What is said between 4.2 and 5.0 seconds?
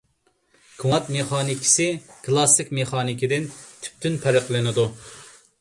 پەرقلىنىدۇ.